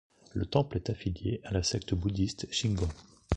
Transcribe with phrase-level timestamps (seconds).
[0.33, 2.89] Le temple est affilié à la secte bouddhiste Shingon.